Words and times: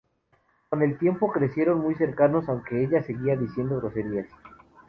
Con 0.69 0.81
el 0.81 0.97
tiempo, 0.97 1.31
crecieron 1.31 1.79
muy 1.81 1.93
cercanos, 1.93 2.49
aunque 2.49 2.83
ella 2.83 3.03
seguía 3.03 3.35
diciendo 3.37 3.77
groserías. 3.77 4.27